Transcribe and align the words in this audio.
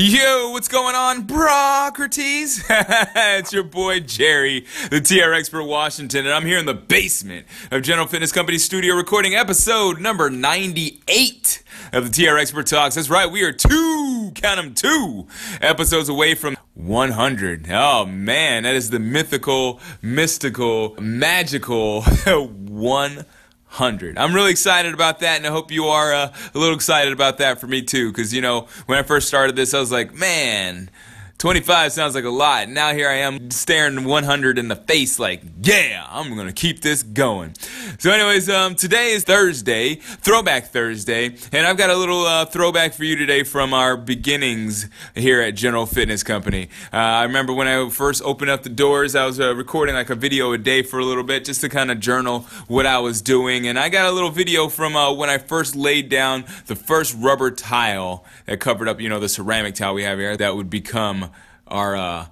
Yo, 0.00 0.50
what's 0.50 0.68
going 0.68 0.94
on, 0.94 1.26
Brocrates? 1.26 2.62
it's 2.70 3.52
your 3.52 3.64
boy 3.64 3.98
Jerry, 3.98 4.64
the 4.90 5.00
TR 5.00 5.32
Expert 5.32 5.64
Washington, 5.64 6.24
and 6.24 6.32
I'm 6.32 6.46
here 6.46 6.56
in 6.56 6.66
the 6.66 6.74
basement 6.74 7.48
of 7.72 7.82
General 7.82 8.06
Fitness 8.06 8.30
Company 8.30 8.58
Studio 8.58 8.94
recording 8.94 9.34
episode 9.34 10.00
number 10.00 10.30
98 10.30 11.64
of 11.92 12.12
the 12.12 12.26
TR 12.26 12.38
Expert 12.38 12.68
Talks. 12.68 12.94
That's 12.94 13.10
right, 13.10 13.28
we 13.28 13.42
are 13.42 13.50
two, 13.50 14.30
count 14.36 14.58
them 14.58 14.72
two, 14.72 15.26
episodes 15.60 16.08
away 16.08 16.36
from 16.36 16.56
100. 16.74 17.68
Oh 17.68 18.06
man, 18.06 18.62
that 18.62 18.76
is 18.76 18.90
the 18.90 19.00
mythical, 19.00 19.80
mystical, 20.00 20.94
magical 21.00 22.02
100. 22.24 23.26
100. 23.70 24.16
I'm 24.16 24.34
really 24.34 24.50
excited 24.50 24.94
about 24.94 25.20
that, 25.20 25.36
and 25.36 25.46
I 25.46 25.50
hope 25.50 25.70
you 25.70 25.86
are 25.86 26.12
uh, 26.12 26.32
a 26.54 26.58
little 26.58 26.74
excited 26.74 27.12
about 27.12 27.38
that 27.38 27.60
for 27.60 27.66
me 27.66 27.82
too. 27.82 28.10
Because, 28.10 28.32
you 28.32 28.40
know, 28.40 28.66
when 28.86 28.98
I 28.98 29.02
first 29.02 29.28
started 29.28 29.56
this, 29.56 29.74
I 29.74 29.80
was 29.80 29.92
like, 29.92 30.14
man, 30.14 30.90
25 31.38 31.92
sounds 31.92 32.16
like 32.16 32.24
a 32.24 32.30
lot. 32.30 32.68
Now 32.68 32.92
here 32.92 33.08
I 33.08 33.18
am 33.18 33.52
staring 33.52 34.04
100 34.04 34.58
in 34.58 34.66
the 34.66 34.74
face 34.74 35.20
like, 35.20 35.40
yeah, 35.62 36.04
I'm 36.10 36.34
going 36.34 36.48
to 36.48 36.52
keep 36.52 36.80
this 36.80 37.04
going. 37.04 37.54
So 38.00 38.10
anyways, 38.10 38.50
um, 38.50 38.74
today 38.74 39.12
is 39.12 39.22
Thursday, 39.22 39.94
Throwback 39.94 40.66
Thursday, 40.66 41.36
and 41.52 41.64
I've 41.64 41.76
got 41.76 41.90
a 41.90 41.96
little 41.96 42.26
uh, 42.26 42.44
throwback 42.44 42.92
for 42.92 43.04
you 43.04 43.14
today 43.14 43.44
from 43.44 43.72
our 43.72 43.96
beginnings 43.96 44.88
here 45.14 45.40
at 45.40 45.54
General 45.54 45.86
Fitness 45.86 46.24
Company. 46.24 46.70
Uh, 46.92 46.96
I 46.96 47.22
remember 47.22 47.52
when 47.52 47.68
I 47.68 47.88
first 47.88 48.20
opened 48.24 48.50
up 48.50 48.64
the 48.64 48.68
doors, 48.68 49.14
I 49.14 49.24
was 49.24 49.38
uh, 49.38 49.54
recording 49.54 49.94
like 49.94 50.10
a 50.10 50.16
video 50.16 50.52
a 50.52 50.58
day 50.58 50.82
for 50.82 50.98
a 50.98 51.04
little 51.04 51.22
bit 51.22 51.44
just 51.44 51.60
to 51.60 51.68
kind 51.68 51.92
of 51.92 52.00
journal 52.00 52.40
what 52.66 52.84
I 52.84 52.98
was 52.98 53.22
doing, 53.22 53.68
and 53.68 53.78
I 53.78 53.90
got 53.90 54.06
a 54.06 54.12
little 54.12 54.30
video 54.30 54.68
from 54.68 54.96
uh, 54.96 55.12
when 55.12 55.30
I 55.30 55.38
first 55.38 55.76
laid 55.76 56.08
down 56.08 56.46
the 56.66 56.74
first 56.74 57.14
rubber 57.16 57.52
tile 57.52 58.24
that 58.46 58.58
covered 58.58 58.88
up, 58.88 59.00
you 59.00 59.08
know, 59.08 59.20
the 59.20 59.28
ceramic 59.28 59.76
tile 59.76 59.94
we 59.94 60.02
have 60.02 60.18
here 60.18 60.36
that 60.36 60.56
would 60.56 60.68
become 60.68 61.27
our 61.68 61.96
uh, 61.96 62.26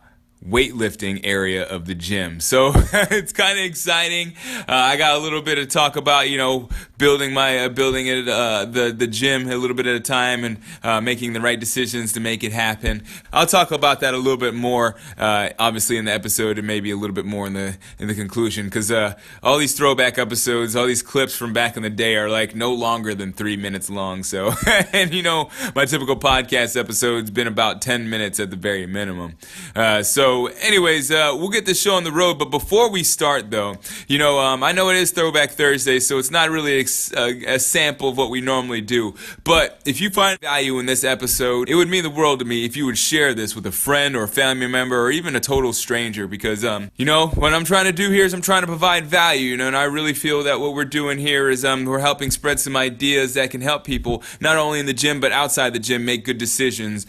weightlifting 0.48 1.20
area 1.24 1.64
of 1.64 1.86
the 1.86 1.94
gym. 1.94 2.40
So 2.46 2.72
it's 2.74 3.32
kind 3.32 3.58
of 3.58 3.64
exciting. 3.64 4.34
Uh, 4.60 4.64
I 4.68 4.96
got 4.96 5.16
a 5.16 5.18
little 5.18 5.42
bit 5.42 5.58
of 5.58 5.68
talk 5.68 5.96
about, 5.96 6.30
you 6.30 6.38
know, 6.38 6.68
building 6.96 7.34
my 7.34 7.58
uh, 7.58 7.68
building 7.68 8.06
it 8.06 8.28
uh, 8.28 8.64
the 8.64 8.94
the 8.96 9.06
gym 9.06 9.50
a 9.50 9.56
little 9.56 9.76
bit 9.76 9.86
at 9.86 9.96
a 9.96 10.00
time 10.00 10.44
and 10.44 10.58
uh, 10.82 11.00
making 11.00 11.32
the 11.32 11.40
right 11.40 11.58
decisions 11.58 12.12
to 12.12 12.20
make 12.20 12.44
it 12.44 12.52
happen. 12.52 13.02
I'll 13.32 13.46
talk 13.46 13.72
about 13.72 14.00
that 14.00 14.14
a 14.14 14.16
little 14.16 14.36
bit 14.38 14.54
more, 14.54 14.94
uh, 15.18 15.50
obviously 15.58 15.96
in 15.96 16.04
the 16.04 16.12
episode 16.12 16.56
and 16.56 16.66
maybe 16.66 16.90
a 16.90 16.96
little 16.96 17.14
bit 17.14 17.24
more 17.24 17.46
in 17.46 17.54
the 17.54 17.76
in 17.98 18.06
the 18.06 18.14
conclusion 18.14 18.66
because 18.66 18.90
uh, 18.90 19.14
all 19.42 19.58
these 19.58 19.74
throwback 19.74 20.18
episodes, 20.18 20.76
all 20.76 20.86
these 20.86 21.02
clips 21.02 21.34
from 21.36 21.52
back 21.52 21.76
in 21.76 21.82
the 21.82 21.90
day 21.90 22.16
are 22.16 22.30
like 22.30 22.54
no 22.54 22.72
longer 22.72 23.14
than 23.14 23.32
three 23.32 23.56
minutes 23.56 23.90
long. 23.90 24.22
So 24.22 24.52
and 24.92 25.12
you 25.12 25.22
know 25.22 25.50
my 25.74 25.84
typical 25.84 26.16
podcast 26.16 26.78
episode's 26.78 27.30
been 27.30 27.48
about 27.48 27.82
ten 27.82 28.08
minutes 28.08 28.38
at 28.38 28.50
the 28.50 28.56
very 28.56 28.86
minimum. 28.86 29.36
Uh, 29.74 30.02
so 30.36 30.46
anyways, 30.60 31.08
we'll 31.08 31.48
get 31.48 31.64
this 31.64 31.80
show 31.80 31.94
on 31.94 32.04
the 32.04 32.12
road. 32.12 32.38
But 32.38 32.50
before 32.50 32.90
we 32.90 33.02
start 33.02 33.50
though, 33.50 33.76
you 34.06 34.18
know 34.18 34.38
um, 34.38 34.62
I 34.62 34.72
know 34.72 34.90
it 34.90 34.96
is 34.96 35.10
Throwback 35.10 35.52
Thursday, 35.52 35.98
so 35.98 36.18
it's 36.18 36.30
not 36.30 36.50
really 36.50 36.80
a, 36.80 37.54
a, 37.54 37.58
sample 37.58 38.10
of 38.10 38.18
what 38.18 38.28
we 38.28 38.42
normally 38.42 38.82
do. 38.82 39.14
But 39.44 39.80
if 39.86 39.98
you 39.98 40.10
find 40.10 40.38
value 40.40 40.78
in 40.78 40.84
this 40.84 41.04
episode, 41.04 41.70
it 41.70 41.74
would 41.74 41.88
mean 41.88 42.02
the 42.02 42.10
world 42.10 42.40
to 42.40 42.44
me 42.44 42.66
if 42.66 42.76
you 42.76 42.84
would 42.84 42.98
share 42.98 43.32
this 43.32 43.56
with 43.56 43.64
a 43.64 43.72
friend 43.72 44.14
or 44.14 44.24
a 44.24 44.28
family 44.28 44.66
member 44.66 45.00
or 45.00 45.10
even 45.10 45.34
a 45.34 45.40
total 45.40 45.72
stranger 45.72 46.26
because, 46.26 46.64
um, 46.64 46.90
you 46.96 47.06
know, 47.06 47.28
what 47.28 47.54
I'm 47.54 47.64
trying 47.64 47.86
to 47.86 47.92
do 47.92 48.10
here 48.10 48.26
is 48.26 48.34
I'm 48.34 48.42
trying 48.42 48.62
to 48.62 48.66
provide 48.66 49.06
value, 49.06 49.50
you 49.50 49.56
know, 49.56 49.68
and 49.68 49.76
I 49.76 49.84
really 49.84 50.14
feel 50.14 50.42
that 50.42 50.60
what 50.60 50.74
we're 50.74 50.84
doing 50.84 51.18
here 51.18 51.48
is 51.48 51.64
um, 51.64 51.86
we're 51.86 52.00
helping 52.00 52.30
spread 52.30 52.60
some 52.60 52.76
ideas 52.76 53.34
that 53.34 53.50
can 53.50 53.62
help 53.62 53.84
people, 53.84 54.22
not 54.38 54.58
only 54.58 54.80
in 54.80 54.86
the 54.86 54.92
gym, 54.92 55.18
but 55.18 55.32
outside 55.32 55.72
the 55.72 55.78
gym, 55.78 56.04
make 56.04 56.24
good 56.24 56.38
decisions 56.38 57.06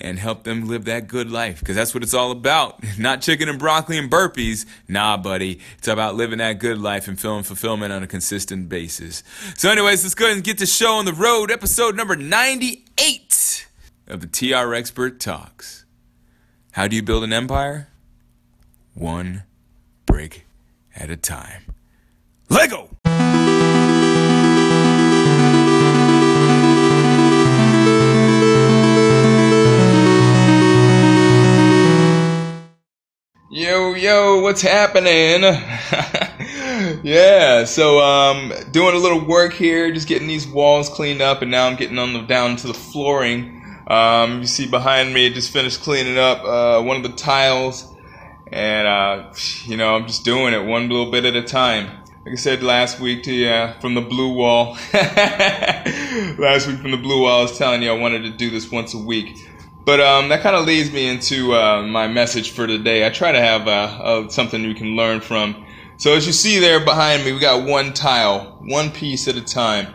and 0.00 0.18
help 0.18 0.44
them 0.44 0.66
live 0.66 0.84
that 0.86 1.08
good 1.08 1.30
life 1.30 1.60
because 1.60 1.76
that's 1.76 1.92
what 1.94 2.02
it's 2.02 2.14
all 2.14 2.30
about. 2.30 2.82
Not 2.98 3.20
chicken 3.20 3.48
and 3.48 3.58
broccoli 3.58 3.98
and 3.98 4.10
burpees. 4.10 4.66
Nah, 4.88 5.16
buddy. 5.16 5.60
It's 5.78 5.88
about 5.88 6.14
living 6.14 6.38
that 6.38 6.58
good 6.58 6.78
life 6.78 7.08
and 7.08 7.20
feeling 7.20 7.42
fulfillment 7.42 7.92
on 7.92 8.02
a 8.02 8.06
consistent 8.06 8.68
basis. 8.68 9.22
So, 9.56 9.70
anyways, 9.70 10.02
let's 10.02 10.14
go 10.14 10.24
ahead 10.24 10.36
and 10.36 10.44
get 10.44 10.58
the 10.58 10.66
show 10.66 10.94
on 10.94 11.04
the 11.04 11.12
road. 11.12 11.50
Episode 11.50 11.96
number 11.96 12.16
98 12.16 13.66
of 14.06 14.20
the 14.20 14.26
TR 14.26 14.74
Expert 14.74 15.20
Talks. 15.20 15.84
How 16.72 16.88
do 16.88 16.96
you 16.96 17.02
build 17.02 17.24
an 17.24 17.32
empire? 17.32 17.88
One 18.94 19.44
brick 20.06 20.46
at 20.94 21.10
a 21.10 21.16
time. 21.16 21.62
Lego! 22.48 22.99
Yo, 33.52 33.94
yo, 33.94 34.42
what's 34.42 34.62
happening? 34.62 35.42
yeah, 37.02 37.64
so 37.64 37.98
um, 37.98 38.52
doing 38.70 38.94
a 38.94 38.98
little 38.98 39.26
work 39.26 39.52
here, 39.52 39.90
just 39.90 40.06
getting 40.06 40.28
these 40.28 40.46
walls 40.46 40.88
cleaned 40.88 41.20
up, 41.20 41.42
and 41.42 41.50
now 41.50 41.66
I'm 41.66 41.74
getting 41.74 41.98
on 41.98 42.12
the 42.12 42.20
down 42.20 42.54
to 42.58 42.68
the 42.68 42.74
flooring. 42.74 43.60
Um, 43.88 44.42
you 44.42 44.46
see 44.46 44.68
behind 44.68 45.12
me, 45.12 45.30
just 45.30 45.52
finished 45.52 45.82
cleaning 45.82 46.16
up 46.16 46.44
uh, 46.44 46.80
one 46.80 46.98
of 46.98 47.02
the 47.02 47.08
tiles, 47.08 47.92
and 48.46 48.86
uh, 48.86 49.32
you 49.64 49.76
know 49.76 49.96
I'm 49.96 50.06
just 50.06 50.24
doing 50.24 50.54
it 50.54 50.64
one 50.64 50.88
little 50.88 51.10
bit 51.10 51.24
at 51.24 51.34
a 51.34 51.42
time. 51.42 51.86
Like 52.24 52.34
I 52.34 52.36
said 52.36 52.62
last 52.62 53.00
week 53.00 53.24
to 53.24 53.34
you 53.34 53.72
from 53.80 53.94
the 53.94 54.00
blue 54.00 54.32
wall. 54.32 54.74
last 54.94 56.68
week 56.68 56.78
from 56.78 56.92
the 56.92 57.00
blue 57.02 57.22
wall, 57.22 57.40
I 57.40 57.42
was 57.42 57.58
telling 57.58 57.82
you 57.82 57.90
I 57.90 57.98
wanted 57.98 58.22
to 58.22 58.30
do 58.30 58.48
this 58.48 58.70
once 58.70 58.94
a 58.94 58.98
week. 58.98 59.44
But 59.84 60.00
um, 60.00 60.28
that 60.28 60.42
kind 60.42 60.56
of 60.56 60.66
leads 60.66 60.92
me 60.92 61.08
into 61.08 61.54
uh, 61.54 61.82
my 61.82 62.06
message 62.06 62.50
for 62.50 62.66
today. 62.66 63.06
I 63.06 63.10
try 63.10 63.32
to 63.32 63.40
have 63.40 63.66
uh, 63.66 64.28
something 64.28 64.62
you 64.62 64.74
can 64.74 64.94
learn 64.94 65.20
from. 65.20 65.66
So 65.98 66.14
as 66.14 66.26
you 66.26 66.32
see 66.32 66.58
there 66.58 66.84
behind 66.84 67.24
me, 67.24 67.32
we 67.32 67.40
got 67.40 67.66
one 67.66 67.92
tile, 67.92 68.58
one 68.62 68.90
piece 68.90 69.26
at 69.28 69.36
a 69.36 69.40
time. 69.42 69.88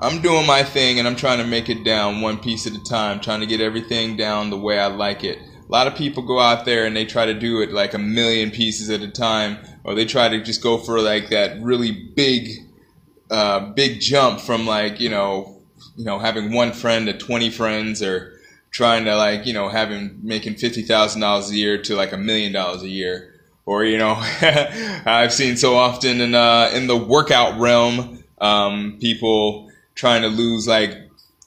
I'm 0.00 0.20
doing 0.20 0.46
my 0.46 0.62
thing 0.62 0.98
and 0.98 1.06
I'm 1.06 1.16
trying 1.16 1.38
to 1.38 1.46
make 1.46 1.68
it 1.68 1.84
down 1.84 2.20
one 2.20 2.38
piece 2.38 2.66
at 2.66 2.74
a 2.74 2.82
time, 2.82 3.20
trying 3.20 3.40
to 3.40 3.46
get 3.46 3.60
everything 3.60 4.16
down 4.16 4.50
the 4.50 4.58
way 4.58 4.78
I 4.78 4.86
like 4.86 5.24
it. 5.24 5.38
A 5.38 5.72
lot 5.72 5.86
of 5.86 5.94
people 5.94 6.24
go 6.24 6.40
out 6.40 6.64
there 6.64 6.84
and 6.84 6.94
they 6.94 7.06
try 7.06 7.26
to 7.26 7.34
do 7.34 7.60
it 7.60 7.72
like 7.72 7.94
a 7.94 7.98
million 7.98 8.50
pieces 8.50 8.90
at 8.90 9.00
a 9.00 9.10
time, 9.10 9.58
or 9.82 9.94
they 9.94 10.04
try 10.04 10.28
to 10.28 10.42
just 10.42 10.62
go 10.62 10.76
for 10.76 11.00
like 11.00 11.30
that 11.30 11.62
really 11.62 11.92
big, 11.92 12.50
uh, 13.30 13.60
big 13.72 14.00
jump 14.00 14.40
from 14.40 14.66
like 14.66 15.00
you 15.00 15.08
know, 15.08 15.62
you 15.96 16.04
know, 16.04 16.18
having 16.18 16.52
one 16.52 16.72
friend 16.72 17.06
to 17.06 17.16
20 17.16 17.50
friends 17.50 18.02
or 18.02 18.33
trying 18.74 19.04
to 19.04 19.16
like 19.16 19.46
you 19.46 19.54
know 19.54 19.68
having 19.70 20.18
making 20.22 20.56
fifty 20.56 20.82
thousand 20.82 21.22
dollars 21.22 21.48
a 21.50 21.54
year 21.54 21.80
to 21.80 21.94
like 21.94 22.12
a 22.12 22.18
million 22.18 22.52
dollars 22.52 22.82
a 22.82 22.88
year, 22.88 23.40
or 23.64 23.84
you 23.84 23.96
know 23.96 24.14
I've 25.06 25.32
seen 25.32 25.56
so 25.56 25.76
often 25.76 26.20
in 26.20 26.34
uh, 26.34 26.70
in 26.74 26.88
the 26.88 26.96
workout 26.96 27.58
realm 27.58 28.22
um, 28.38 28.98
people 29.00 29.70
trying 29.94 30.22
to 30.22 30.28
lose 30.28 30.68
like 30.68 30.98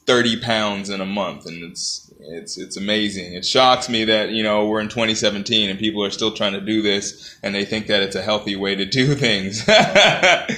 thirty 0.07 0.39
pounds 0.39 0.89
in 0.89 1.01
a 1.01 1.05
month, 1.05 1.45
and 1.45 1.63
it's 1.63 2.11
it's 2.19 2.57
it's 2.57 2.77
amazing. 2.77 3.33
It 3.33 3.45
shocks 3.45 3.89
me 3.89 4.05
that 4.05 4.29
you 4.31 4.41
know 4.41 4.66
we're 4.66 4.79
in 4.79 4.89
2017 4.89 5.69
and 5.69 5.77
people 5.77 6.03
are 6.03 6.09
still 6.09 6.31
trying 6.31 6.53
to 6.53 6.61
do 6.61 6.81
this, 6.81 7.37
and 7.43 7.53
they 7.53 7.66
think 7.66 7.87
that 7.87 8.01
it's 8.01 8.16
a 8.16 8.21
healthy 8.21 8.55
way 8.55 8.75
to 8.75 8.85
do 8.85 9.16
things. 9.27 9.66
but 9.66 10.49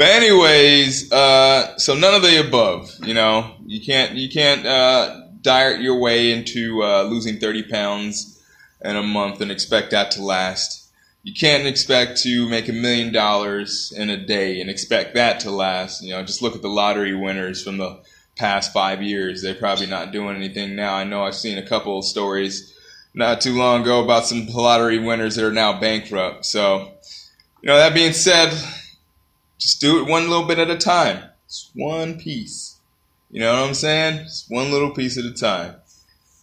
anyways, 0.00 1.10
uh, 1.12 1.78
so 1.78 1.94
none 1.94 2.14
of 2.14 2.20
the 2.20 2.46
above. 2.46 2.90
You 3.02 3.14
know, 3.14 3.54
you 3.64 3.80
can't 3.80 4.12
you 4.12 4.28
can't. 4.28 4.66
Uh, 4.66 5.22
diet 5.44 5.80
your 5.80 6.00
way 6.00 6.32
into 6.32 6.82
uh, 6.82 7.04
losing 7.04 7.38
30 7.38 7.64
pounds 7.64 8.42
in 8.82 8.96
a 8.96 9.02
month 9.02 9.40
and 9.40 9.52
expect 9.52 9.92
that 9.92 10.10
to 10.12 10.22
last. 10.22 10.88
You 11.22 11.32
can't 11.32 11.66
expect 11.66 12.20
to 12.22 12.48
make 12.48 12.68
a 12.68 12.72
million 12.72 13.12
dollars 13.12 13.92
in 13.96 14.10
a 14.10 14.16
day 14.16 14.60
and 14.60 14.68
expect 14.68 15.14
that 15.14 15.40
to 15.40 15.50
last. 15.50 16.02
You 16.02 16.10
know, 16.10 16.22
just 16.24 16.42
look 16.42 16.56
at 16.56 16.62
the 16.62 16.68
lottery 16.68 17.14
winners 17.14 17.62
from 17.62 17.78
the 17.78 18.00
past 18.36 18.72
five 18.72 19.00
years. 19.02 19.40
They're 19.40 19.54
probably 19.54 19.86
not 19.86 20.12
doing 20.12 20.36
anything 20.36 20.74
now. 20.74 20.94
I 20.94 21.04
know 21.04 21.24
I've 21.24 21.36
seen 21.36 21.56
a 21.56 21.66
couple 21.66 21.98
of 21.98 22.04
stories 22.04 22.74
not 23.14 23.40
too 23.40 23.56
long 23.56 23.82
ago 23.82 24.02
about 24.02 24.26
some 24.26 24.46
lottery 24.46 24.98
winners 24.98 25.36
that 25.36 25.46
are 25.46 25.52
now 25.52 25.78
bankrupt. 25.78 26.44
So, 26.44 26.92
you 27.62 27.68
know, 27.68 27.76
that 27.76 27.94
being 27.94 28.12
said, 28.12 28.50
just 29.58 29.80
do 29.80 30.00
it 30.00 30.10
one 30.10 30.28
little 30.28 30.46
bit 30.46 30.58
at 30.58 30.68
a 30.68 30.76
time. 30.76 31.22
It's 31.46 31.70
one 31.74 32.18
piece. 32.18 32.73
You 33.34 33.40
know 33.40 33.52
what 33.52 33.66
I'm 33.66 33.74
saying? 33.74 34.18
Just 34.22 34.48
one 34.48 34.70
little 34.70 34.92
piece 34.92 35.18
at 35.18 35.24
a 35.24 35.32
time. 35.32 35.74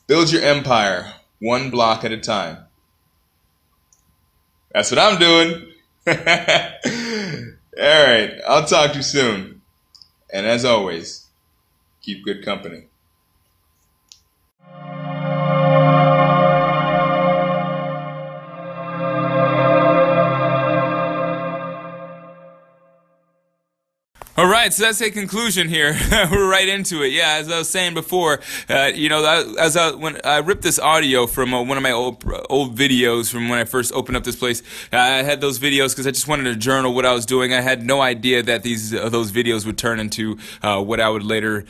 Build 0.07 0.29
your 0.29 0.41
empire 0.41 1.13
one 1.39 1.69
block 1.69 2.03
at 2.03 2.11
a 2.11 2.17
time. 2.17 2.65
That's 4.73 4.91
what 4.91 4.99
I'm 4.99 5.17
doing. 5.17 5.71
All 6.07 6.13
right. 7.77 8.33
I'll 8.45 8.65
talk 8.65 8.91
to 8.91 8.97
you 8.97 9.03
soon. 9.03 9.61
And 10.33 10.45
as 10.45 10.65
always, 10.65 11.27
keep 12.01 12.25
good 12.25 12.43
company. 12.43 12.87
All 24.37 24.47
right, 24.47 24.71
so 24.71 24.83
that's 24.83 25.01
a 25.01 25.11
conclusion 25.11 25.67
here. 25.67 25.93
We're 26.31 26.49
right 26.49 26.69
into 26.69 27.03
it. 27.03 27.11
Yeah, 27.11 27.33
as 27.33 27.51
I 27.51 27.57
was 27.57 27.69
saying 27.69 27.93
before, 27.93 28.39
uh, 28.69 28.89
you 28.95 29.09
know, 29.09 29.25
as 29.59 29.75
I 29.75 29.91
when 29.91 30.21
I 30.23 30.37
ripped 30.37 30.61
this 30.61 30.79
audio 30.79 31.27
from 31.27 31.53
uh, 31.53 31.61
one 31.61 31.75
of 31.75 31.83
my 31.83 31.91
old 31.91 32.23
old 32.49 32.77
videos 32.77 33.29
from 33.29 33.49
when 33.49 33.59
I 33.59 33.65
first 33.65 33.91
opened 33.91 34.15
up 34.15 34.23
this 34.23 34.37
place, 34.37 34.63
I 34.93 35.21
had 35.23 35.41
those 35.41 35.59
videos 35.59 35.89
because 35.89 36.07
I 36.07 36.11
just 36.11 36.29
wanted 36.29 36.45
to 36.45 36.55
journal 36.55 36.93
what 36.93 37.05
I 37.05 37.11
was 37.11 37.25
doing. 37.25 37.53
I 37.53 37.59
had 37.59 37.85
no 37.85 37.99
idea 37.99 38.41
that 38.41 38.63
these 38.63 38.93
uh, 38.93 39.09
those 39.09 39.33
videos 39.33 39.65
would 39.65 39.77
turn 39.77 39.99
into 39.99 40.37
uh, 40.61 40.81
what 40.81 41.01
I 41.01 41.09
would 41.09 41.23
later 41.23 41.65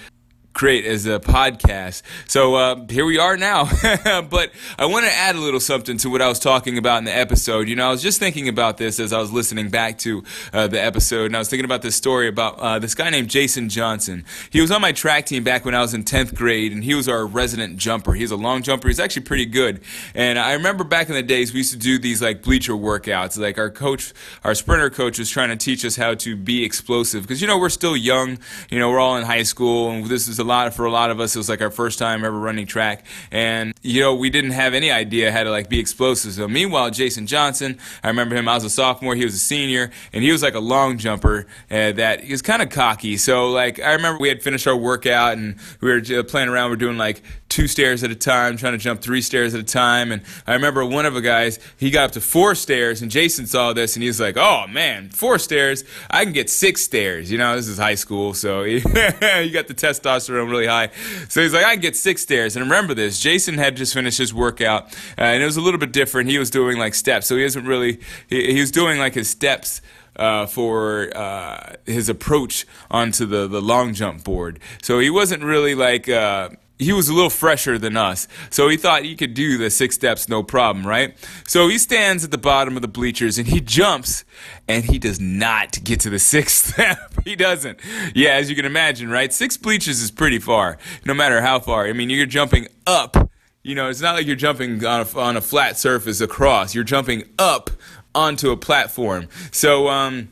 create 0.62 0.86
as 0.86 1.08
a 1.08 1.19
podcast. 1.19 2.04
So 2.28 2.54
uh, 2.54 2.86
here 2.88 3.04
we 3.04 3.18
are 3.18 3.36
now. 3.36 3.66
but 4.30 4.52
I 4.78 4.86
want 4.86 5.08
to 5.08 5.12
add 5.12 5.36
a 5.36 5.40
little 5.40 5.60
something 5.60 5.98
to 5.98 6.10
what 6.12 6.22
I 6.22 6.28
was 6.28 6.38
talking 6.38 6.78
about 6.78 7.00
in 7.00 7.06
the 7.06 7.18
episode. 7.18 7.68
You 7.68 7.75
know, 7.75 7.88
I 7.88 7.90
was 7.90 8.04
just 8.04 8.19
thinking 8.19 8.48
about 8.48 8.78
this 8.78 9.00
as 9.00 9.12
I 9.12 9.18
was 9.18 9.31
listening 9.31 9.72
back 9.72 9.98
to 10.00 10.24
uh, 10.54 10.68
the 10.68 10.80
episode, 10.80 11.25
and 11.25 11.36
I 11.36 11.40
was 11.40 11.50
thinking 11.50 11.66
about 11.66 11.81
this 11.81 11.96
story 11.96 12.28
about 12.28 12.60
uh, 12.60 12.78
this 12.78 12.94
guy 12.94 13.10
named 13.10 13.31
Jason 13.31 13.69
Johnson. 13.69 14.24
He 14.52 14.62
was 14.62 14.69
on 14.69 14.81
my 14.81 14.92
track 14.92 15.25
team 15.25 15.44
back 15.44 15.66
when 15.66 15.74
I 15.74 15.81
was 15.81 15.96
in 15.96 16.04
10th 16.04 16.36
grade, 16.36 16.72
and 16.74 16.84
he 16.84 16.94
was 16.94 17.10
our 17.10 17.25
resident 17.25 17.78
jumper. 17.78 18.14
He's 18.14 18.30
a 18.30 18.36
long 18.36 18.62
jumper. 18.62 18.88
He's 18.88 19.00
actually 19.00 19.24
pretty 19.24 19.48
good. 19.48 19.81
And 20.14 20.38
I 20.38 20.54
remember 20.54 20.84
back 20.84 21.10
in 21.10 21.16
the 21.16 21.24
days, 21.24 21.54
we 21.54 21.62
used 21.62 21.74
to 21.74 21.80
do 21.80 21.98
these 21.98 22.22
like 22.22 22.44
bleacher 22.44 22.74
workouts. 22.74 23.36
Like 23.36 23.57
our 23.57 23.72
coach, 23.72 24.14
our 24.44 24.54
sprinter 24.54 24.92
coach 24.92 25.18
was 25.18 25.31
trying 25.31 25.50
to 25.50 25.57
teach 25.57 25.84
us 25.84 25.96
how 25.96 26.14
to 26.14 26.36
be 26.36 26.64
explosive 26.64 27.24
because, 27.24 27.42
you 27.42 27.48
know, 27.48 27.57
we're 27.57 27.69
still 27.69 27.98
young. 27.98 28.38
You 28.69 28.78
know, 28.78 28.92
we're 28.92 29.00
all 29.00 29.18
in 29.18 29.24
high 29.24 29.42
school, 29.42 29.90
and 29.90 30.06
this 30.06 30.28
is 30.28 30.38
a 30.38 30.50
lot 30.51 30.74
for 30.74 30.86
a 30.86 30.92
lot 30.92 31.12
of 31.12 31.19
us. 31.19 31.36
It 31.36 31.39
was 31.39 31.50
like 31.50 31.62
our 31.62 31.71
first 31.71 31.98
time 31.98 32.25
ever 32.25 32.38
running 32.38 32.68
track, 32.68 33.06
and 33.31 33.74
you 33.81 34.01
know 34.01 34.15
we 34.15 34.30
didn't 34.30 34.51
have 34.51 34.74
any 34.74 34.92
idea 34.92 35.31
how 35.31 35.44
to 35.44 35.50
like 35.50 35.69
be 35.69 35.80
explosive. 35.80 36.33
So 36.33 36.48
meanwhile, 36.48 36.89
Jason 36.92 37.25
Johnson, 37.25 37.80
I 38.03 38.09
remember 38.09 38.36
him. 38.36 38.48
I 38.48 38.56
was 38.56 38.65
a 38.65 38.69
sophomore. 38.69 39.15
He 39.15 39.24
was 39.24 39.33
a 39.33 39.39
senior, 39.39 39.92
and 40.12 40.24
he 40.24 40.31
was 40.31 40.44
like 40.44 40.56
a 40.56 40.59
long 40.59 40.98
jumper 40.98 41.48
uh, 41.69 41.94
that 41.94 42.25
he 42.25 42.31
was 42.31 42.42
kind 42.42 42.62
of 42.62 42.69
cocky. 42.69 43.18
So 43.18 43.50
like 43.50 43.80
I 43.80 43.94
remember 43.94 44.19
we 44.19 44.27
had 44.27 44.44
finished 44.44 44.68
our 44.68 44.75
workout 44.75 45.38
and 45.38 45.56
we 45.80 45.89
were 45.89 46.24
playing 46.24 46.50
around. 46.50 46.69
We 46.69 46.74
we're 46.74 46.77
doing 46.77 46.97
like 46.97 47.24
two 47.51 47.68
stairs 47.68 48.01
at 48.04 48.09
a 48.09 48.15
time, 48.15 48.56
trying 48.56 48.71
to 48.71 48.77
jump 48.77 49.01
three 49.01 49.21
stairs 49.21 49.54
at 49.54 49.59
a 49.59 49.63
time. 49.63 50.12
And 50.12 50.21
I 50.47 50.54
remember 50.54 50.86
one 50.86 51.06
of 51.06 51.13
the 51.13 51.21
guys, 51.21 51.59
he 51.77 51.92
got 51.92 52.06
up 52.06 52.12
to 52.12 52.21
four 52.21 52.56
stairs, 52.56 53.01
and 53.01 53.12
Jason 53.12 53.45
saw 53.45 53.74
this, 53.74 53.95
and 53.95 54.01
he 54.01 54.07
was 54.07 54.19
like, 54.19 54.38
"Oh 54.38 54.65
man, 54.68 55.09
four 55.09 55.38
stairs! 55.38 55.83
I 56.09 56.24
can 56.24 56.33
get 56.33 56.50
six 56.50 56.81
stairs." 56.81 57.31
You 57.31 57.38
know, 57.38 57.56
this 57.56 57.68
is 57.68 57.77
high 57.77 57.95
school, 57.95 58.33
so 58.33 58.63
you 58.63 58.81
got 58.81 59.68
the 59.68 59.75
testosterone 59.75 60.41
really 60.50 60.68
high. 60.68 60.90
So 61.30 61.42
he's 61.42 61.54
like, 61.54 61.66
"I 61.66 61.74
can 61.74 61.82
get 61.82 61.96
six 61.96 62.22
stairs." 62.22 62.56
And 62.56 62.64
remember 62.64 62.94
this, 62.94 63.20
Jason 63.20 63.58
had 63.58 63.76
just 63.78 63.94
finished 63.94 64.18
his 64.18 64.34
workout, 64.34 64.94
uh, 65.18 65.22
and 65.22 65.42
it 65.42 65.46
was 65.46 65.58
a 65.58 65.62
little 65.62 65.80
bit 65.80 65.92
different. 65.92 66.30
He 66.30 66.38
was 66.38 66.50
doing 66.50 66.78
like 66.78 66.94
steps, 66.94 67.28
so 67.28 67.36
he 67.38 67.44
isn't 67.44 67.66
really. 67.66 68.00
He, 68.28 68.54
he 68.54 68.60
was 68.60 68.72
doing 68.72 69.00
like 69.00 69.14
his 69.14 69.30
steps. 69.30 69.82
Uh, 70.14 70.46
for 70.46 71.10
uh, 71.16 71.76
his 71.86 72.10
approach 72.10 72.68
onto 72.92 73.26
the, 73.26 73.48
the 73.48 73.62
long 73.62 73.94
jump 73.94 74.26
board. 74.26 74.60
So 74.82 75.00
he 75.00 75.10
wasn't 75.10 75.42
really 75.42 75.74
like, 75.74 76.10
uh, 76.10 76.50
he 76.81 76.94
was 76.94 77.10
a 77.10 77.13
little 77.13 77.30
fresher 77.30 77.78
than 77.78 77.95
us. 77.95 78.28
So 78.50 78.68
he 78.68 78.75
thought 78.75 79.04
he 79.04 79.16
could 79.16 79.33
do 79.33 79.57
the 79.57 79.69
six 79.69 79.95
steps 79.95 80.28
no 80.28 80.42
problem, 80.42 80.86
right? 80.86 81.16
So 81.48 81.68
he 81.68 81.78
stands 81.78 82.24
at 82.24 82.31
the 82.31 82.38
bottom 82.38 82.75
of 82.75 82.81
the 82.81 82.88
bleachers 82.88 83.38
and 83.38 83.48
he 83.48 83.62
jumps 83.62 84.25
and 84.68 84.83
he 84.83 84.98
does 84.98 85.19
not 85.19 85.83
get 85.83 86.00
to 86.01 86.10
the 86.10 86.19
sixth 86.33 86.74
step. 86.74 87.13
he 87.25 87.36
doesn't. 87.36 87.80
Yeah, 88.16 88.31
as 88.31 88.50
you 88.50 88.56
can 88.56 88.66
imagine, 88.66 89.10
right? 89.10 89.31
Six 89.31 89.57
bleachers 89.57 90.01
is 90.01 90.12
pretty 90.12 90.39
far, 90.39 90.78
no 91.06 91.13
matter 91.13 91.42
how 91.42 91.60
far. 91.60 91.86
I 91.86 91.94
mean, 91.94 92.10
you're 92.10 92.25
jumping 92.25 92.68
up. 92.88 93.30
You 93.63 93.75
know, 93.75 93.89
it's 93.89 94.01
not 94.01 94.16
like 94.16 94.25
you're 94.25 94.36
jumping 94.36 94.83
on 94.83 95.01
a, 95.01 95.19
on 95.19 95.38
a 95.38 95.42
flat 95.42 95.78
surface 95.78 96.19
across. 96.19 96.74
You're 96.74 96.83
jumping 96.83 97.25
up 97.38 97.69
onto 98.16 98.50
a 98.50 98.57
platform. 98.57 99.28
So, 99.51 99.88
um, 99.88 100.30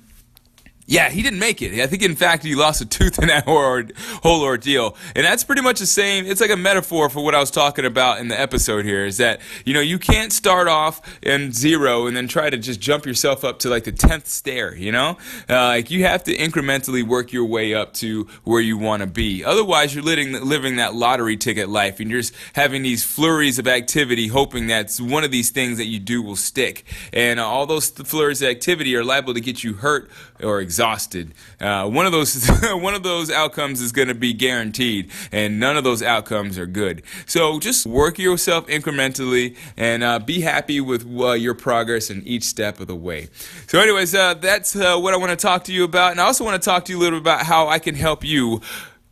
yeah, 0.90 1.12
he 1.12 1.22
didn't 1.22 1.38
make 1.38 1.62
it. 1.62 1.80
I 1.80 1.86
think, 1.86 2.02
in 2.02 2.16
fact, 2.16 2.44
he 2.44 2.56
lost 2.56 2.82
a 2.82 2.86
tooth 2.86 3.20
in 3.20 3.28
that 3.28 3.46
whole 4.24 4.42
ordeal. 4.42 4.98
And 5.16 5.24
that's 5.24 5.44
pretty 5.44 5.62
much 5.62 5.78
the 5.78 5.86
same. 5.86 6.26
It's 6.26 6.42
like 6.42 6.50
a 6.50 6.58
metaphor 6.58 7.10
for 7.10 7.24
what 7.24 7.36
I 7.36 7.40
was 7.40 7.52
talking 7.52 7.86
about 7.86 8.20
in 8.20 8.28
the 8.28 8.40
episode 8.40 8.86
here 8.86 9.06
is 9.06 9.18
that, 9.18 9.40
you 9.66 9.76
know, 9.76 9.82
you 9.82 10.00
can't 10.00 10.34
start 10.34 10.68
off 10.68 11.00
in 11.22 11.52
zero 11.52 12.08
and 12.08 12.18
then 12.18 12.28
try 12.28 12.50
to 12.50 12.58
just 12.58 12.82
jump 12.82 13.06
yourself 13.06 13.46
up 13.46 13.60
to 13.60 13.70
like 13.70 13.84
the 13.84 13.92
10th 13.92 14.26
stair, 14.26 14.76
you 14.76 14.92
know? 14.92 15.16
Uh, 15.48 15.68
like, 15.68 15.92
you 15.92 16.06
have 16.06 16.24
to 16.24 16.36
incrementally 16.36 17.04
work 17.04 17.32
your 17.32 17.46
way 17.46 17.76
up 17.76 17.94
to 17.94 18.28
where 18.44 18.62
you 18.62 18.76
want 18.76 19.02
to 19.02 19.08
be. 19.08 19.44
Otherwise, 19.44 19.94
you're 19.94 20.04
living, 20.04 20.32
living 20.44 20.78
that 20.78 20.96
lottery 20.96 21.38
ticket 21.38 21.70
life 21.70 22.00
and 22.00 22.10
you're 22.10 22.22
just 22.22 22.34
having 22.54 22.82
these 22.82 23.04
flurries 23.04 23.60
of 23.60 23.68
activity, 23.68 24.26
hoping 24.26 24.66
that 24.68 24.98
one 24.98 25.24
of 25.24 25.30
these 25.30 25.52
things 25.52 25.78
that 25.78 25.86
you 25.86 26.00
do 26.00 26.24
will 26.24 26.36
stick. 26.36 26.84
And 27.14 27.40
uh, 27.40 27.48
all 27.48 27.68
those 27.68 27.90
flurries 27.90 28.42
of 28.42 28.50
activity 28.50 28.96
are 28.96 29.04
liable 29.04 29.36
to 29.36 29.42
get 29.42 29.64
you 29.64 29.76
hurt 29.76 30.10
or 30.42 30.60
exhausted 30.62 30.79
exhausted. 30.80 31.34
Uh, 31.60 31.90
one 31.90 32.06
of 32.06 32.14
those 32.14 32.48
one 32.64 32.94
of 32.94 33.04
those 33.04 33.30
outcomes 33.30 33.82
is 33.82 33.92
going 33.92 34.08
to 34.08 34.16
be 34.16 34.32
guaranteed, 34.34 35.12
and 35.30 35.60
none 35.60 35.76
of 35.76 35.84
those 35.84 36.02
outcomes 36.02 36.58
are 36.58 36.66
good. 36.66 37.04
So 37.26 37.60
just 37.60 37.86
work 37.86 38.18
yourself 38.18 38.66
incrementally 38.68 39.58
and 39.76 40.04
uh, 40.04 40.20
be 40.20 40.40
happy 40.40 40.80
with 40.80 41.06
uh, 41.20 41.34
your 41.34 41.54
progress 41.54 42.10
in 42.10 42.26
each 42.26 42.44
step 42.44 42.80
of 42.80 42.88
the 42.88 42.96
way. 42.96 43.28
So, 43.68 43.82
anyways, 43.82 44.16
uh, 44.16 44.36
that's 44.36 44.74
uh, 44.74 44.98
what 44.98 45.14
I 45.14 45.18
want 45.18 45.32
to 45.32 45.36
talk 45.36 45.66
to 45.66 45.74
you 45.74 45.84
about, 45.84 46.12
and 46.12 46.22
I 46.22 46.24
also 46.24 46.46
want 46.46 46.62
to 46.62 46.66
talk 46.66 46.86
to 46.86 46.94
you 46.94 46.98
a 46.98 47.02
little 47.02 47.20
bit 47.20 47.24
about 47.24 47.46
how 47.46 47.68
I 47.68 47.80
can 47.80 47.96
help 47.96 48.24
you 48.24 48.62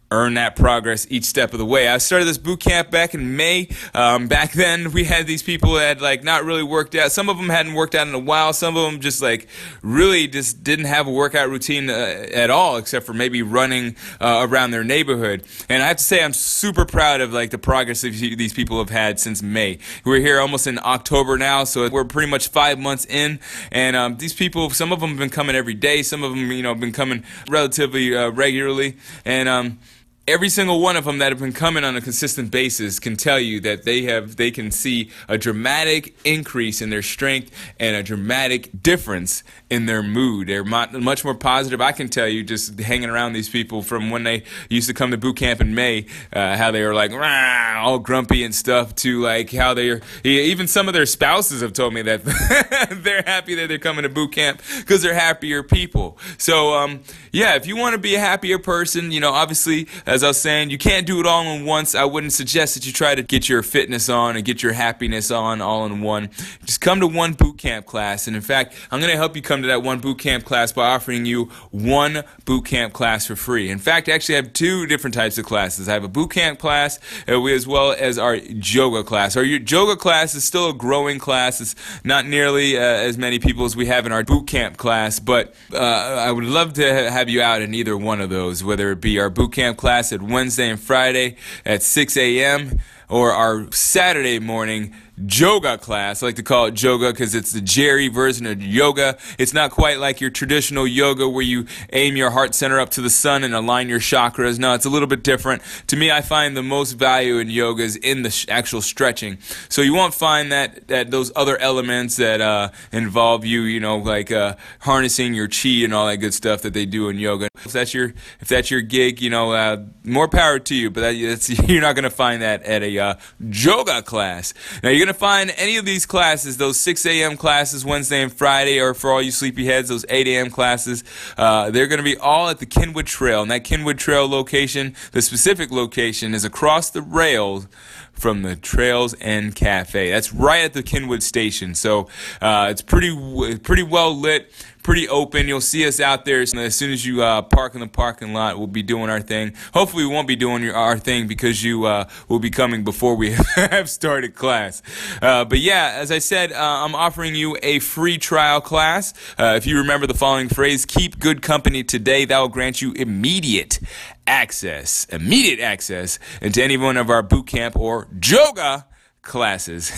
earn 0.10 0.36
that 0.36 0.56
progress 0.56 1.06
each 1.10 1.26
step 1.26 1.52
of 1.54 1.60
the 1.60 1.66
way. 1.66 1.88
I 1.88 1.98
started 1.98 2.26
this 2.26 2.38
boot 2.38 2.62
camp 2.62 2.90
back 2.90 3.14
in 3.14 3.36
May. 3.36 3.70
Um, 3.94 4.28
back 4.28 4.54
then, 4.54 4.92
we 4.92 5.04
had 5.04 5.28
these 5.28 5.44
people 5.44 5.74
that 5.74 5.88
had 5.88 6.02
like 6.02 6.24
not 6.24 6.46
really 6.46 6.64
worked 6.64 6.96
out. 6.96 7.12
Some 7.12 7.30
of 7.30 7.38
them 7.38 7.50
hadn't 7.50 7.74
worked 7.74 7.94
out 7.94 8.08
in 8.08 8.14
a 8.14 8.20
while. 8.20 8.54
Some 8.54 8.78
of 8.78 8.90
them 8.90 9.02
just 9.02 9.22
like 9.22 9.48
really 9.82 10.28
just 10.28 10.64
didn't 10.64 10.86
have 10.86 11.08
a 11.08 11.12
workout 11.12 11.50
routine 11.50 11.90
uh, 11.90 12.28
at 12.34 12.50
all, 12.50 12.78
except 12.78 13.06
for 13.06 13.14
maybe 13.14 13.42
running 13.42 13.96
uh, 14.22 14.48
around 14.50 14.72
their 14.72 14.84
neighborhood. 14.84 15.44
And 15.68 15.84
I 15.84 15.88
have 15.88 15.98
to 15.98 16.04
say, 16.04 16.24
I'm 16.24 16.34
super 16.34 16.86
proud 16.86 17.20
of 17.20 17.34
like 17.34 17.50
the 17.50 17.58
progress 17.58 18.02
these 18.02 18.54
people 18.54 18.78
have 18.80 18.90
had 18.90 19.20
since 19.20 19.44
May. 19.44 19.80
We're 20.06 20.22
here 20.22 20.40
almost 20.40 20.68
in 20.68 20.80
October 20.80 21.38
now, 21.38 21.66
so 21.66 21.90
we're 21.90 22.06
pretty 22.06 22.32
much 22.32 22.48
five 22.48 22.80
months 22.80 23.06
in. 23.06 23.40
And 23.74 23.96
um, 23.98 24.18
these 24.18 24.34
people, 24.34 24.70
some 24.70 24.94
of 24.94 25.02
them 25.02 25.10
have 25.10 25.20
been 25.20 25.30
coming 25.30 25.56
every 25.56 25.74
day. 25.74 26.02
Some 26.02 26.24
of 26.24 26.32
them, 26.32 26.50
you 26.52 26.64
know, 26.64 26.70
have 26.70 26.80
been 26.80 26.94
coming 26.94 27.26
relatively 27.50 28.16
uh, 28.16 28.30
regularly. 28.30 28.96
And 29.26 29.50
um, 29.50 29.80
every 30.28 30.50
single 30.50 30.82
one 30.82 30.98
of 30.98 31.06
them 31.06 31.20
that 31.20 31.32
have 31.32 31.40
been 31.40 31.54
coming 31.54 31.86
on 31.86 31.96
a 31.96 32.02
consistent 32.02 32.52
basis 32.52 33.00
can 33.00 33.16
tell 33.16 33.40
you 33.40 33.62
that 33.62 33.84
they 33.84 34.04
have 34.04 34.36
they 34.36 34.52
can 34.52 34.70
see 34.72 35.10
a 35.30 35.38
dramatic 35.38 36.14
increase 36.26 36.82
in 36.82 36.90
their 36.90 37.02
strength 37.02 37.50
and 37.80 37.96
a 37.96 38.04
dramatic 38.04 38.70
difference 38.84 39.42
in 39.70 39.86
their 39.86 40.04
mood. 40.04 40.48
They're 40.50 40.66
much 40.66 41.24
more 41.24 41.34
positive. 41.34 41.80
I 41.80 41.94
can 41.94 42.10
tell 42.10 42.28
you 42.28 42.44
just 42.44 42.78
hanging 42.78 43.10
around 43.10 43.34
these 43.34 43.48
people 43.48 43.82
from 43.82 44.10
when 44.10 44.24
they 44.24 44.44
used 44.70 44.90
to 44.90 44.94
come 44.94 45.12
to 45.12 45.18
boot 45.18 45.38
camp 45.38 45.62
in 45.62 45.74
may 45.74 46.08
uh, 46.34 46.58
how 46.58 46.72
they 46.72 46.84
were 46.84 46.94
like 46.94 47.12
all 47.14 48.00
grumpy 48.00 48.44
and 48.44 48.54
stuff 48.54 48.96
to 48.96 49.22
like 49.22 49.52
how 49.52 49.74
they're 49.74 50.02
even 50.26 50.68
some 50.68 50.90
of 50.90 50.94
their 50.94 51.06
spouses 51.06 51.62
have 51.62 51.72
told 51.72 51.94
me 51.94 52.02
that 52.02 52.24
they're 53.02 53.24
happy 53.24 53.56
that 53.56 53.68
they're 53.68 53.78
coming 53.78 54.04
to 54.04 54.10
boot 54.10 54.34
camp 54.34 54.62
because 54.80 55.02
they're 55.02 55.14
happier 55.14 55.64
people. 55.64 56.18
So 56.38 56.74
um, 56.74 57.00
yeah 57.32 57.56
if 57.56 57.66
you 57.66 57.78
want 57.78 57.94
to 57.94 58.00
be 58.00 58.16
a 58.16 58.20
happier 58.20 58.60
person 58.60 59.12
you 59.12 59.22
know 59.22 59.32
obviously 59.32 59.88
uh, 60.06 60.17
as 60.18 60.24
I 60.24 60.28
was 60.30 60.42
saying, 60.42 60.72
you 60.72 60.80
can't 60.80 61.06
do 61.06 61.20
it 61.20 61.28
all 61.28 61.44
in 61.44 61.64
once. 61.64 61.94
I 61.94 62.04
wouldn't 62.04 62.34
suggest 62.34 62.74
that 62.74 62.88
you 62.88 62.92
try 62.92 63.14
to 63.14 63.22
get 63.22 63.48
your 63.48 63.62
fitness 63.62 64.10
on 64.10 64.36
and 64.36 64.44
get 64.44 64.64
your 64.64 64.74
happiness 64.74 65.30
on 65.30 65.62
all 65.62 65.86
in 65.86 66.02
one. 66.02 66.32
Just 66.66 66.82
come 66.82 67.00
to 67.02 67.08
one 67.08 67.34
boot 67.34 67.60
camp 67.60 67.86
class. 67.86 68.26
And 68.26 68.36
in 68.36 68.42
fact, 68.42 68.74
I'm 68.90 69.00
going 69.00 69.12
to 69.12 69.18
help 69.18 69.36
you 69.36 69.44
come 69.44 69.62
to 69.62 69.68
that 69.68 69.84
one 69.84 70.00
boot 70.00 70.18
camp 70.18 70.44
class 70.44 70.72
by 70.72 70.88
offering 70.88 71.28
you 71.28 71.46
one 71.70 72.24
boot 72.46 72.66
camp 72.66 72.94
class 72.94 73.28
for 73.28 73.36
free. 73.36 73.70
In 73.70 73.78
fact, 73.78 74.10
I 74.10 74.14
actually, 74.14 74.36
have 74.36 74.54
two 74.54 74.88
different 74.88 75.14
types 75.14 75.38
of 75.38 75.46
classes. 75.46 75.88
I 75.88 75.94
have 75.94 76.04
a 76.04 76.08
boot 76.08 76.32
camp 76.32 76.58
class 76.58 77.00
uh, 77.28 77.44
as 77.46 77.68
well 77.68 77.92
as 77.92 78.18
our 78.18 78.36
yoga 78.36 79.04
class. 79.04 79.38
Our 79.38 79.44
yoga 79.44 79.96
class 79.96 80.34
is 80.34 80.44
still 80.44 80.70
a 80.70 80.74
growing 80.74 81.20
class. 81.20 81.62
It's 81.62 81.76
not 82.04 82.26
nearly 82.26 82.76
uh, 82.76 82.82
as 82.82 83.20
many 83.20 83.38
people 83.38 83.66
as 83.66 83.76
we 83.76 83.86
have 83.86 84.08
in 84.08 84.12
our 84.12 84.24
boot 84.24 84.48
camp 84.48 84.78
class, 84.78 85.20
but 85.20 85.54
uh, 85.72 85.78
I 85.78 86.32
would 86.32 86.44
love 86.44 86.74
to 86.74 87.12
have 87.12 87.30
you 87.30 87.44
out 87.44 87.62
in 87.62 87.76
either 87.76 87.96
one 87.96 88.20
of 88.20 88.32
those, 88.32 88.64
whether 88.64 88.92
it 88.92 89.00
be 89.00 89.20
our 89.20 89.30
boot 89.30 89.54
camp 89.54 89.78
class 89.78 90.07
at 90.12 90.22
Wednesday 90.22 90.70
and 90.70 90.80
Friday 90.80 91.36
at 91.66 91.84
6 91.84 92.18
a.m. 92.18 92.80
or 93.10 93.32
our 93.32 93.72
Saturday 93.72 94.40
morning 94.40 94.94
yoga 95.18 95.78
class. 95.78 96.22
I 96.22 96.28
like 96.28 96.36
to 96.36 96.44
call 96.44 96.68
it 96.68 96.82
yoga 96.82 97.12
because 97.12 97.34
it's 97.34 97.52
the 97.52 97.62
Jerry 97.62 98.08
version 98.08 98.46
of 98.46 98.62
yoga. 98.62 99.18
It's 99.40 99.54
not 99.54 99.72
quite 99.72 100.00
like 100.00 100.22
your 100.22 100.30
traditional 100.30 100.86
yoga 100.86 101.28
where 101.28 101.44
you 101.44 101.66
aim 101.92 102.16
your 102.16 102.30
heart 102.30 102.54
center 102.54 102.80
up 102.80 102.90
to 102.92 103.02
the 103.02 103.10
sun 103.10 103.44
and 103.44 103.56
align 103.56 103.90
your 103.90 104.00
chakras. 104.00 104.60
No, 104.60 104.74
it's 104.74 104.86
a 104.86 104.90
little 104.90 105.08
bit 105.08 105.24
different. 105.24 105.64
To 105.88 105.96
me, 105.96 106.12
I 106.12 106.22
find 106.22 106.56
the 106.56 106.64
most 106.64 106.94
value 106.94 107.38
in 107.38 107.50
yoga 107.50 107.84
is 107.84 107.96
in 107.96 108.22
the 108.22 108.30
sh- 108.30 108.46
actual 108.50 108.82
stretching. 108.82 109.40
So 109.70 109.82
you 109.82 109.94
won't 109.94 110.14
find 110.14 110.52
that, 110.52 110.88
that 110.88 111.10
those 111.10 111.32
other 111.36 111.58
elements 111.58 112.18
that 112.18 112.40
uh, 112.40 112.70
involve 112.92 113.44
you, 113.44 113.62
you 113.62 113.80
know, 113.80 113.98
like 113.98 114.32
uh, 114.32 114.56
harnessing 114.82 115.34
your 115.34 115.48
chi 115.48 115.84
and 115.84 115.94
all 115.94 116.08
that 116.08 116.18
good 116.18 116.34
stuff 116.34 116.62
that 116.62 116.74
they 116.74 116.86
do 116.86 117.10
in 117.10 117.18
yoga. 117.18 117.50
If 117.66 117.74
that's 117.74 117.94
your 117.94 118.14
if 118.40 118.48
that's 118.48 118.70
your 118.70 118.82
gig, 118.82 119.20
you 119.22 119.30
know, 119.30 119.54
uh, 119.54 119.84
more 120.04 120.28
power 120.28 120.60
to 120.60 120.76
you. 120.76 120.92
But 120.92 121.02
that, 121.02 121.16
you're 121.68 121.82
not 121.82 121.96
going 121.96 122.04
to 122.04 122.10
find 122.10 122.42
that 122.44 122.64
at 122.64 122.84
a 122.84 123.00
uh, 123.00 123.16
yoga 123.40 124.04
class. 124.04 124.54
Now 124.84 124.90
you're 124.90 125.07
going 125.08 125.14
to 125.14 125.20
find 125.20 125.54
any 125.56 125.78
of 125.78 125.86
these 125.86 126.06
classes, 126.06 126.58
those 126.58 126.78
6 126.82 127.06
a.m. 127.06 127.38
classes, 127.38 127.86
Wednesday 127.86 128.22
and 128.22 128.34
Friday, 128.34 128.82
or 128.82 128.94
for 128.94 129.10
all 129.10 129.22
you 129.22 129.32
sleepyheads, 129.32 129.88
those 129.88 130.06
8 130.10 130.28
a.m. 130.28 130.50
classes, 130.50 131.06
uh, 131.38 131.72
they're 131.72 131.88
going 131.88 132.00
to 132.00 132.04
be 132.04 132.18
all 132.18 132.50
at 132.50 132.60
the 132.60 132.66
Kenwood 132.66 133.06
Trail. 133.08 133.42
And 133.42 133.50
that 133.50 133.64
Kenwood 133.64 133.98
Trail 134.00 134.28
location, 134.28 134.96
the 135.14 135.22
specific 135.22 135.72
location, 135.72 136.34
is 136.34 136.44
across 136.44 136.90
the 136.90 137.02
rails 137.02 137.70
from 138.18 138.42
the 138.42 138.56
Trails 138.56 139.16
End 139.22 139.56
Cafe. 139.56 140.12
That's 140.12 140.34
right 140.34 140.64
at 140.64 140.74
the 140.74 140.84
Kenwood 140.84 141.24
station. 141.24 141.76
So 141.76 142.08
uh, 142.42 142.68
it's 142.70 142.82
pretty 142.82 143.58
pretty 143.60 143.84
well 143.84 144.14
lit, 144.14 144.52
pretty 144.84 145.08
open. 145.10 145.48
You'll 145.48 145.62
see 145.62 145.86
us 145.86 146.00
out 146.00 146.26
there 146.26 146.42
as 146.42 146.52
soon 146.76 146.92
as 146.92 147.06
you 147.06 147.22
uh, 147.22 147.42
park 147.42 147.76
in 147.76 147.82
the 147.82 147.88
parking 147.88 148.34
lot. 148.34 148.58
We'll 148.58 148.68
be 148.68 148.84
doing 148.84 149.10
our 149.10 149.20
thing. 149.22 149.54
Hopefully, 149.74 150.06
we 150.06 150.14
won't 150.14 150.28
be 150.28 150.36
doing 150.36 150.64
your, 150.64 150.76
our 150.76 150.98
thing 150.98 151.28
because 151.28 151.64
you 151.64 151.86
uh, 151.86 152.10
will 152.28 152.40
be 152.40 152.50
coming 152.50 152.84
before 152.84 153.16
we 153.16 153.32
have 153.56 153.90
started 153.90 154.34
class. 154.34 154.82
Uh, 155.22 155.46
but 155.46 155.60
yeah, 155.60 155.94
as 155.96 156.12
I 156.12 156.20
said, 156.20 156.52
uh, 156.52 156.56
I'm 156.58 156.96
offering 156.96 157.36
you 157.36 157.58
a 157.62 157.80
free 157.80 158.18
trial 158.18 158.62
class. 158.62 159.14
Uh, 159.38 159.56
if 159.58 159.68
you 159.68 159.78
remember 159.78 160.08
the 160.08 160.14
following 160.14 160.50
phrase, 160.50 160.86
keep 160.86 161.20
good 161.20 161.42
company 161.42 161.84
today, 161.84 162.26
that 162.26 162.40
will 162.40 162.48
grant 162.48 162.82
you 162.82 162.94
immediate 162.94 163.80
access, 164.28 165.06
immediate 165.06 165.60
access 165.60 166.20
into 166.42 166.64
any 166.64 166.78
one 166.78 166.98
of 166.98 167.10
our 167.10 167.24
boot 167.24 167.48
camp 167.48 167.76
or 167.76 168.08
yoga 168.24 168.86
classes. 169.22 169.92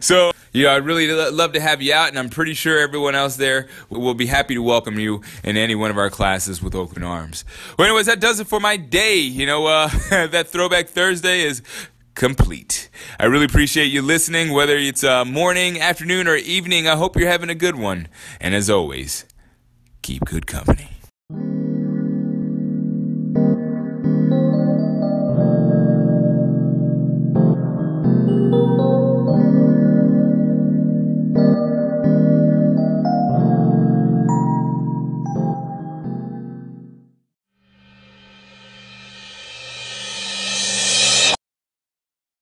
so, 0.00 0.32
you 0.52 0.64
know, 0.64 0.74
I'd 0.74 0.84
really 0.84 1.10
love 1.10 1.52
to 1.52 1.60
have 1.60 1.80
you 1.80 1.94
out, 1.94 2.08
and 2.08 2.18
I'm 2.18 2.28
pretty 2.28 2.54
sure 2.54 2.78
everyone 2.78 3.14
else 3.14 3.36
there 3.36 3.68
will 3.90 4.14
be 4.14 4.26
happy 4.26 4.54
to 4.54 4.62
welcome 4.62 4.98
you 4.98 5.22
in 5.44 5.56
any 5.56 5.74
one 5.74 5.90
of 5.90 5.98
our 5.98 6.10
classes 6.10 6.62
with 6.62 6.74
open 6.74 7.02
arms. 7.02 7.44
Well, 7.78 7.86
anyways, 7.86 8.06
that 8.06 8.20
does 8.20 8.40
it 8.40 8.46
for 8.46 8.60
my 8.60 8.76
day. 8.76 9.18
You 9.18 9.46
know, 9.46 9.66
uh, 9.66 9.88
that 10.10 10.48
Throwback 10.48 10.88
Thursday 10.88 11.42
is 11.42 11.62
complete. 12.14 12.90
I 13.18 13.26
really 13.26 13.44
appreciate 13.44 13.86
you 13.86 14.02
listening, 14.02 14.52
whether 14.52 14.76
it's 14.76 15.04
uh, 15.04 15.24
morning, 15.24 15.80
afternoon, 15.80 16.26
or 16.26 16.36
evening. 16.36 16.88
I 16.88 16.96
hope 16.96 17.16
you're 17.16 17.30
having 17.30 17.50
a 17.50 17.54
good 17.54 17.76
one. 17.76 18.08
And 18.40 18.54
as 18.54 18.68
always, 18.68 19.24
keep 20.02 20.24
good 20.24 20.46
company. 20.46 20.97